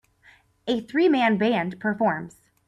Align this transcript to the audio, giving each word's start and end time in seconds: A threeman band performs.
A 0.65 0.81
threeman 0.83 1.37
band 1.37 1.79
performs. 1.79 2.39